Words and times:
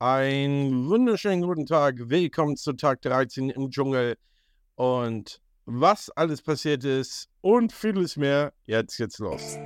Einen 0.00 0.88
wunderschönen 0.88 1.42
guten 1.42 1.66
Tag. 1.66 1.96
Willkommen 1.98 2.56
zu 2.56 2.72
Tag 2.74 3.02
13 3.02 3.50
im 3.50 3.68
Dschungel. 3.68 4.16
Und 4.76 5.40
was 5.64 6.08
alles 6.10 6.40
passiert 6.40 6.84
ist 6.84 7.28
und 7.40 7.72
vieles 7.72 8.16
mehr, 8.16 8.52
jetzt 8.64 8.96
geht's 8.96 9.18
los. 9.18 9.58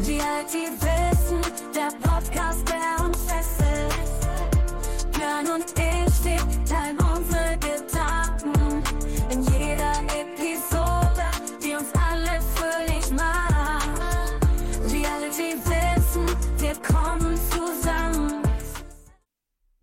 VIP 0.00 0.68
Wissen, 0.82 1.40
der 1.74 1.88
Podcast, 2.06 2.68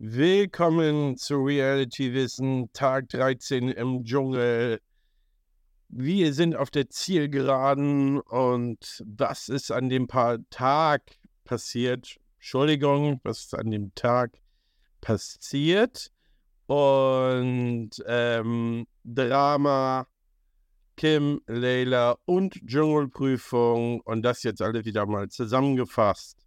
Willkommen 0.08 1.16
zu 1.16 1.42
Reality 1.42 2.14
Wissen, 2.14 2.72
Tag 2.72 3.08
13 3.08 3.70
im 3.70 4.04
Dschungel. 4.04 4.80
Wir 5.88 6.32
sind 6.32 6.54
auf 6.54 6.70
der 6.70 6.88
Zielgeraden 6.88 8.20
und 8.20 9.02
was 9.04 9.48
ist 9.48 9.72
an 9.72 9.88
dem 9.88 10.06
paar 10.06 10.38
Tag 10.48 11.02
passiert? 11.42 12.18
Entschuldigung, 12.36 13.20
was 13.24 13.46
ist 13.46 13.54
an 13.58 13.72
dem 13.72 13.92
Tag 13.96 14.30
passiert? 15.00 16.12
Und 16.66 17.90
ähm, 18.06 18.86
Drama, 19.02 20.06
Kim, 20.94 21.40
Leila 21.48 22.16
und 22.26 22.64
Dschungelprüfung 22.64 24.02
und 24.02 24.22
das 24.22 24.44
jetzt 24.44 24.62
alle 24.62 24.84
wieder 24.84 25.04
mal 25.06 25.28
zusammengefasst. 25.30 26.45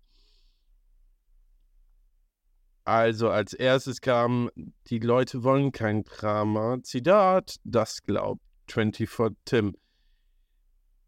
Also 2.85 3.29
als 3.29 3.53
erstes 3.53 4.01
kam, 4.01 4.49
die 4.87 4.99
Leute 4.99 5.43
wollen 5.43 5.71
kein 5.71 6.03
Drama. 6.03 6.77
Zitat, 6.83 7.55
das 7.63 8.03
glaubt 8.03 8.41
24 8.67 9.35
Tim. 9.45 9.75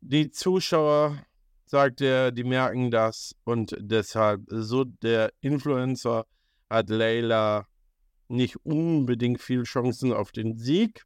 Die 0.02 0.32
Zuschauer, 0.32 1.24
sagt 1.66 2.02
er, 2.02 2.32
die 2.32 2.44
merken 2.44 2.90
das 2.92 3.36
und 3.44 3.76
deshalb, 3.80 4.42
so 4.48 4.84
der 4.84 5.32
Influencer 5.42 6.26
hat 6.70 6.90
Leila 6.90 7.68
nicht 8.28 8.58
unbedingt 8.66 9.42
viel 9.42 9.64
Chancen 9.64 10.14
auf 10.14 10.32
den 10.32 10.58
Sieg. 10.58 11.06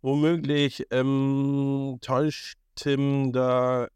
Womöglich 0.00 0.86
ähm, 0.90 1.98
täuscht 2.00 2.58
Tim 2.74 3.32
da 3.32 3.88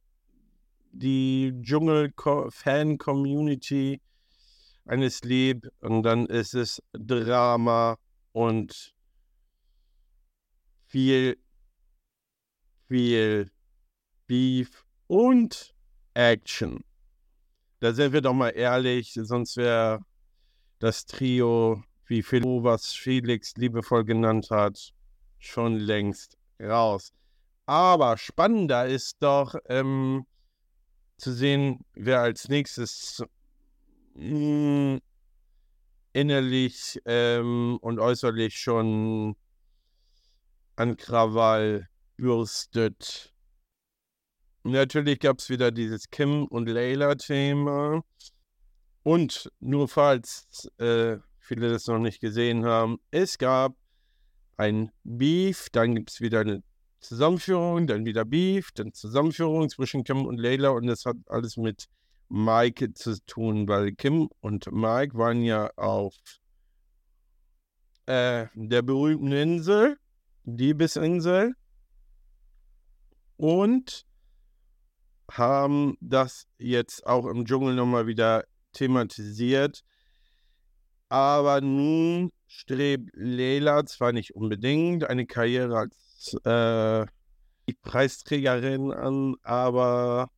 die 0.92 1.53
Dschungel-Fan-Community 1.61 4.01
eines 4.87 5.23
lieb 5.23 5.69
und 5.81 6.03
dann 6.03 6.27
ist 6.27 6.55
es 6.55 6.83
Drama 6.92 7.97
und 8.33 8.95
viel, 10.87 11.37
viel 12.89 13.51
Beef 14.27 14.84
und 15.09 15.75
Action. 16.14 16.84
Da 17.81 17.92
sind 17.92 18.12
wir 18.12 18.20
doch 18.20 18.33
mal 18.33 18.51
ehrlich, 18.51 19.12
sonst 19.14 19.57
wäre 19.57 20.01
das 20.79 21.05
Trio, 21.05 21.83
wie 22.07 22.23
Philo, 22.23 22.62
was 22.62 22.92
Felix 22.92 23.55
liebevoll 23.57 24.05
genannt 24.05 24.51
hat, 24.51 24.92
schon 25.39 25.77
längst 25.77 26.39
raus. 26.61 27.12
Aber 27.67 28.17
spannender 28.17 28.87
ist 28.87 29.17
doch 29.20 29.57
ähm, 29.69 30.25
zu 31.19 31.33
sehen, 31.33 31.84
wer 31.95 32.20
als 32.20 32.48
nächstes 32.48 33.25
mh, 34.17 34.98
innerlich 36.12 37.00
ähm, 37.05 37.78
und 37.81 37.98
äußerlich 37.98 38.58
schon 38.58 39.36
an 40.77 40.97
Krawall 40.97 41.89
bürstet. 42.17 43.33
Natürlich 44.63 45.20
gab 45.20 45.39
es 45.39 45.48
wieder 45.48 45.70
dieses 45.70 46.11
Kim 46.11 46.46
und 46.46 46.68
Layla-Thema. 46.68 48.02
Und 49.02 49.52
nur 49.61 49.89
falls 49.89 50.68
äh, 50.79 51.18
viele 51.39 51.70
das 51.70 51.86
noch 51.86 51.98
nicht 51.98 52.20
gesehen 52.20 52.64
haben, 52.64 52.98
es 53.12 53.39
gab 53.39 53.77
ein 54.57 54.91
Beef, 55.05 55.68
dann 55.70 55.95
gibt 55.95 56.11
es 56.11 56.20
wieder 56.20 56.41
eine 56.41 56.62
Zusammenführung, 56.98 57.86
dann 57.86 58.05
wieder 58.05 58.24
Beef, 58.24 58.73
dann 58.73 58.92
Zusammenführung 58.92 59.68
zwischen 59.68 60.02
Kim 60.02 60.27
und 60.27 60.39
Layla 60.39 60.70
und 60.70 60.86
das 60.86 61.05
hat 61.05 61.17
alles 61.27 61.57
mit 61.57 61.86
Mike 62.29 62.92
zu 62.95 63.25
tun, 63.27 63.69
weil 63.69 63.92
Kim 63.92 64.29
und 64.41 64.70
Mike 64.73 65.17
waren 65.17 65.42
ja 65.42 65.70
auf 65.77 66.14
äh, 68.07 68.47
der 68.55 68.83
berühmten 68.83 69.33
Insel, 69.33 69.97
Liebesinsel, 70.45 71.55
und 73.36 74.07
haben 75.31 75.97
das 76.01 76.47
jetzt 76.59 77.07
auch 77.07 77.27
im 77.27 77.45
Dschungel 77.45 77.75
nochmal 77.75 78.07
wieder 78.07 78.45
thematisiert. 78.73 79.83
Aber 81.09 81.61
nun 81.61 82.31
strebt 82.47 83.11
Leila 83.15 83.85
zwar 83.86 84.13
nicht 84.13 84.35
unbedingt 84.35 85.05
eine 85.05 85.27
Karriere 85.27 85.79
als 85.79 86.35
äh, 86.45 87.07
Preisträgerin 87.83 88.92
an, 88.92 89.35
aber 89.42 90.31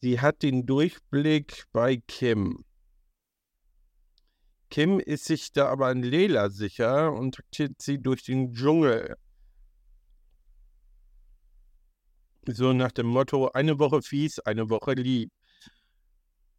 sie 0.00 0.20
hat 0.20 0.42
den 0.42 0.66
Durchblick 0.66 1.64
bei 1.72 1.96
Kim. 1.96 2.64
Kim 4.70 4.98
ist 4.98 5.24
sich 5.24 5.52
da 5.52 5.68
aber 5.68 5.86
an 5.86 6.02
Lela 6.02 6.50
sicher 6.50 7.12
und 7.12 7.36
taktiert 7.36 7.80
sie 7.80 7.98
durch 7.98 8.24
den 8.24 8.52
Dschungel. 8.52 9.16
So 12.48 12.72
nach 12.72 12.92
dem 12.92 13.06
Motto, 13.06 13.48
eine 13.48 13.78
Woche 13.78 14.02
fies, 14.02 14.38
eine 14.40 14.70
Woche 14.70 14.92
lieb. 14.92 15.30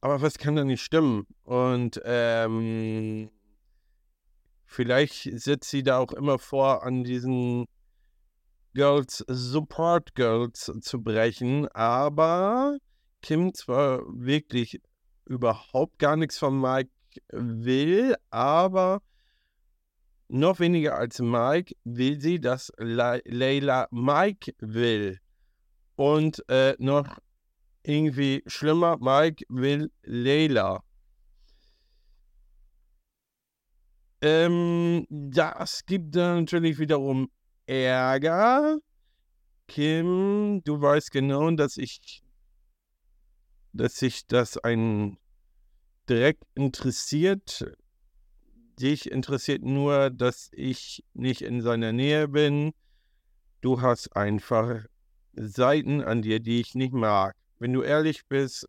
Aber 0.02 0.22
was 0.22 0.38
kann 0.38 0.56
da 0.56 0.64
nicht 0.64 0.82
stimmen? 0.82 1.26
Und 1.44 2.02
ähm, 2.04 3.30
vielleicht 4.66 5.30
setzt 5.40 5.70
sie 5.70 5.84
da 5.84 5.98
auch 5.98 6.12
immer 6.12 6.40
vor, 6.40 6.84
an 6.84 7.04
diesen 7.04 7.66
Girls, 8.74 9.24
Support 9.28 10.14
Girls 10.14 10.72
zu 10.82 11.02
brechen, 11.02 11.68
aber 11.70 12.78
Kim 13.22 13.54
zwar 13.54 14.02
wirklich 14.08 14.82
überhaupt 15.26 16.00
gar 16.00 16.16
nichts 16.16 16.38
von 16.38 16.60
Mike 16.60 16.92
will, 17.32 18.16
aber 18.30 19.02
noch 20.30 20.60
weniger 20.60 20.98
als 20.98 21.20
Mike 21.20 21.76
will 21.84 22.20
sie, 22.20 22.40
dass 22.40 22.72
Le 22.78 23.22
Layla 23.26 23.88
Mike 23.92 24.54
will. 24.60 25.20
Und 25.96 26.44
äh, 26.50 26.76
noch 26.80 27.18
irgendwie 27.84 28.44
schlimmer, 28.46 28.98
Mike 29.00 29.46
will 29.50 29.90
Layla. 30.04 30.84
Ähm, 34.22 35.06
das 35.10 35.86
gibt 35.86 36.16
dann 36.16 36.42
natürlich 36.42 36.80
wiederum 36.80 37.30
Ärger. 37.66 38.78
Kim, 39.68 40.62
du 40.64 40.82
weißt 40.82 41.12
genau, 41.12 41.52
dass 41.52 41.78
ich, 41.78 42.24
dass 43.78 43.96
sich 43.96 44.28
das 44.28 44.58
ein 44.58 45.18
direkt 46.10 46.44
interessiert. 46.56 47.66
Dich 48.80 49.12
interessiert 49.12 49.64
nur, 49.64 50.10
dass 50.10 50.50
ich 50.52 51.04
nicht 51.14 51.42
in 51.42 51.62
seiner 51.62 51.92
Nähe 51.92 52.28
bin. 52.28 52.74
Du 53.62 53.82
hast 53.82 54.16
einfach 54.16 54.86
Seiten 55.34 56.02
an 56.02 56.22
dir, 56.22 56.40
die 56.40 56.60
ich 56.60 56.76
nicht 56.76 56.94
mag. 56.94 57.36
Wenn 57.60 57.74
du 57.74 57.82
ehrlich 57.82 58.28
bist, 58.28 58.68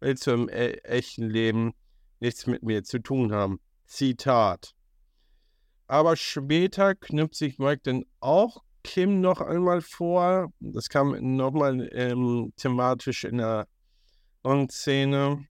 willst 0.00 0.26
du 0.26 0.32
im 0.32 0.48
e 0.48 0.72
echten 0.82 1.28
Leben 1.28 1.72
nichts 2.18 2.46
mit 2.46 2.62
mir 2.62 2.82
zu 2.82 2.98
tun 2.98 3.32
haben. 3.32 3.60
Zitat. 3.86 4.72
Aber 5.86 6.16
später 6.16 6.94
knüpft 6.94 7.34
sich 7.34 7.58
Mike 7.58 7.80
dann 7.84 8.04
auch 8.20 8.62
Kim 8.82 9.20
noch 9.20 9.40
einmal 9.40 9.80
vor. 9.80 10.52
Das 10.60 10.88
kam 10.88 11.16
nochmal 11.36 11.88
ähm, 11.92 12.52
thematisch 12.56 13.24
in 13.24 13.38
der 13.38 13.66
Szene. 14.68 15.46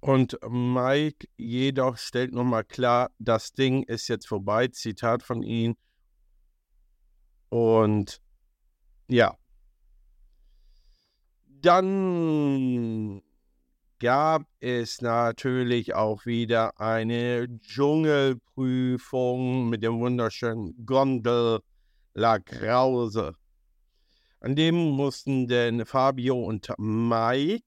Und 0.00 0.38
Mike 0.48 1.28
jedoch 1.36 1.96
stellt 1.96 2.32
nochmal 2.32 2.64
klar, 2.64 3.10
das 3.18 3.52
Ding 3.52 3.84
ist 3.84 4.08
jetzt 4.08 4.28
vorbei. 4.28 4.68
Zitat 4.68 5.22
von 5.22 5.42
ihm. 5.42 5.76
Und 7.48 8.20
ja. 9.08 9.36
Dann 11.46 13.22
gab 13.98 14.42
es 14.60 15.00
natürlich 15.00 15.94
auch 15.94 16.26
wieder 16.26 16.78
eine 16.78 17.48
Dschungelprüfung 17.60 19.70
mit 19.70 19.82
dem 19.82 20.00
wunderschönen 20.00 20.84
Gondel 20.84 21.60
La 22.12 22.38
Krause. 22.38 23.34
An 24.44 24.56
dem 24.56 24.74
mussten 24.74 25.48
denn 25.48 25.86
Fabio 25.86 26.38
und 26.38 26.70
Mike 26.76 27.64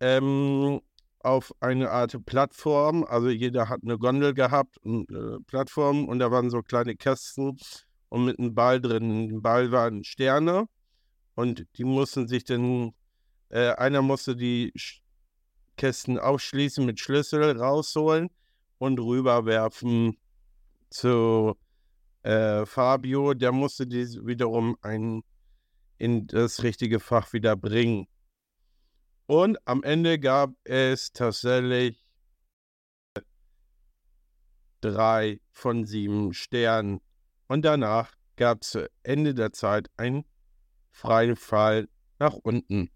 ähm, 0.00 0.82
auf 1.20 1.54
eine 1.60 1.90
Art 1.90 2.14
Plattform. 2.26 3.04
Also 3.04 3.30
jeder 3.30 3.70
hat 3.70 3.80
eine 3.82 3.96
Gondel 3.96 4.34
gehabt 4.34 4.76
und 4.82 5.10
äh, 5.10 5.40
Plattform 5.46 6.06
und 6.06 6.18
da 6.18 6.30
waren 6.30 6.50
so 6.50 6.60
kleine 6.60 6.94
Kästen 6.94 7.56
und 8.10 8.26
mit 8.26 8.38
einem 8.38 8.54
Ball 8.54 8.82
drin. 8.82 9.30
Im 9.30 9.40
Ball 9.40 9.72
waren 9.72 10.04
Sterne 10.04 10.68
und 11.34 11.64
die 11.78 11.84
mussten 11.84 12.28
sich 12.28 12.44
dann, 12.44 12.92
äh, 13.48 13.70
einer 13.70 14.02
musste 14.02 14.36
die 14.36 14.74
Kästen 15.78 16.18
aufschließen 16.18 16.84
mit 16.84 17.00
Schlüssel 17.00 17.58
rausholen 17.58 18.28
und 18.76 19.00
rüberwerfen 19.00 20.18
zu 20.90 21.56
äh, 22.24 22.66
Fabio. 22.66 23.32
Der 23.32 23.52
musste 23.52 23.86
die 23.86 24.04
wiederum 24.26 24.76
ein, 24.82 25.22
in 25.98 26.26
das 26.26 26.62
richtige 26.62 27.00
Fach 27.00 27.32
wieder 27.32 27.56
bringen. 27.56 28.06
Und 29.26 29.58
am 29.66 29.82
Ende 29.82 30.18
gab 30.18 30.54
es 30.64 31.12
tatsächlich 31.12 32.02
drei 34.80 35.40
von 35.50 35.84
sieben 35.84 36.32
Sternen. 36.32 37.00
Und 37.46 37.64
danach 37.64 38.14
gab 38.36 38.62
es 38.62 38.70
zu 38.70 38.90
Ende 39.02 39.34
der 39.34 39.52
Zeit 39.52 39.90
einen 39.96 40.24
freien 40.90 41.36
Fall 41.36 41.88
nach 42.18 42.34
unten. 42.34 42.90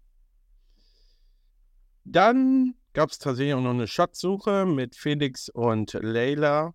Dann 2.03 2.75
gab 2.93 3.11
es 3.11 3.19
tatsächlich 3.19 3.53
auch 3.53 3.61
noch 3.61 3.71
eine 3.71 3.87
Schatzsuche 3.87 4.65
mit 4.65 4.95
Felix 4.95 5.49
und 5.49 5.93
Leila. 5.93 6.73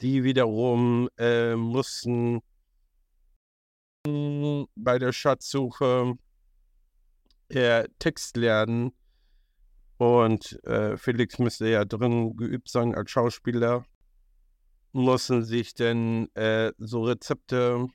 Die 0.00 0.24
wiederum 0.24 1.08
äh, 1.18 1.54
mussten 1.56 2.40
bei 4.04 4.98
der 4.98 5.12
Schatzsuche 5.12 6.14
eher 7.48 7.86
Text 7.98 8.36
lernen. 8.36 8.92
Und 9.98 10.62
äh, 10.64 10.96
Felix 10.96 11.38
müsste 11.38 11.68
ja 11.68 11.84
drin 11.84 12.36
geübt 12.36 12.70
sein 12.70 12.94
als 12.94 13.10
Schauspieler. 13.10 13.84
Mussten 14.92 15.44
sich 15.44 15.74
denn 15.74 16.34
äh, 16.34 16.72
so 16.78 17.04
Rezepte 17.04 17.86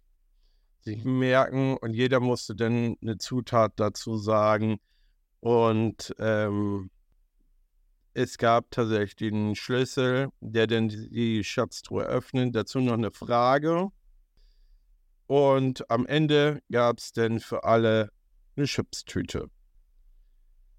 sich 0.82 1.04
merken 1.04 1.78
und 1.78 1.94
jeder 1.94 2.20
musste 2.20 2.56
dann 2.56 2.96
eine 3.02 3.18
Zutat 3.18 3.74
dazu 3.78 4.18
sagen. 4.18 4.78
Und 5.40 6.14
ähm, 6.20 6.92
es 8.14 8.38
gab 8.38 8.70
tatsächlich 8.70 9.16
den 9.16 9.56
Schlüssel, 9.56 10.30
der 10.40 10.68
dann 10.68 10.90
die 10.90 11.44
Schatztruhe 11.44 12.04
öffnet. 12.04 12.56
Dazu 12.56 12.80
noch 12.80 12.94
eine 12.94 13.12
Frage. 13.12 13.90
Und 15.28 15.90
am 15.90 16.06
Ende 16.06 16.62
gab 16.72 17.00
es 17.00 17.12
dann 17.12 17.40
für 17.40 17.64
alle 17.64 18.12
eine 18.56 18.66
Chipstüte. 18.66 19.50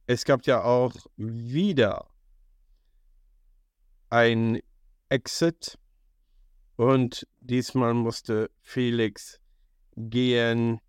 Es 0.07 0.25
gab 0.25 0.47
ja 0.47 0.63
auch 0.63 0.95
wieder 1.17 2.09
ein 4.09 4.61
Exit 5.09 5.77
und 6.77 7.27
diesmal 7.41 7.95
musste 7.95 8.51
Felix 8.63 9.41
gehen. 9.97 10.81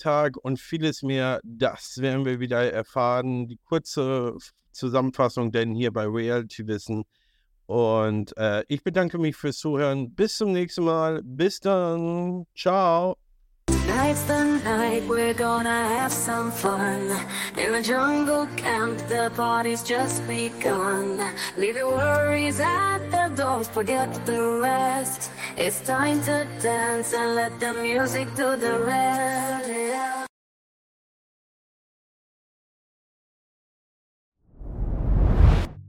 Tag 0.00 0.36
und 0.36 0.60
vieles 0.60 1.02
mehr, 1.02 1.40
das 1.42 1.98
werden 1.98 2.24
wir 2.24 2.38
wieder 2.38 2.72
erfahren. 2.72 3.48
Die 3.48 3.58
kurze 3.64 4.36
Zusammenfassung 4.70 5.50
denn 5.50 5.74
hier 5.74 5.92
bei 5.92 6.06
Reality 6.06 6.66
Wissen. 6.66 7.04
Und 7.70 8.36
äh, 8.36 8.64
ich 8.66 8.82
bedanke 8.82 9.16
mich 9.16 9.36
fürs 9.36 9.58
Zuhören. 9.58 10.12
Bis 10.12 10.38
zum 10.38 10.50
nächsten 10.50 10.82
Mal. 10.82 11.20
Bis 11.22 11.60
dann. 11.60 12.44
Ciao. 12.56 13.16
Tonight's 13.68 14.26
the 14.26 14.44
night 14.64 15.08
we're 15.08 15.32
gonna 15.34 15.86
have 16.00 16.12
some 16.12 16.50
fun. 16.50 17.12
In 17.56 17.72
the 17.72 17.80
jungle 17.80 18.48
camp, 18.56 18.98
the 19.08 19.30
party's 19.36 19.84
just 19.84 20.26
begun. 20.26 21.20
Leave 21.56 21.76
your 21.76 21.92
worries 21.92 22.58
at 22.58 22.98
the 23.12 23.30
door, 23.36 23.62
forget 23.62 24.12
the 24.26 24.60
rest. 24.60 25.30
It's 25.56 25.80
time 25.82 26.20
to 26.22 26.48
dance 26.60 27.14
and 27.14 27.36
let 27.36 27.60
the 27.60 27.72
music 27.74 28.34
do 28.34 28.56
the 28.56 28.80
rest. 28.80 29.68
Yeah. 29.68 30.29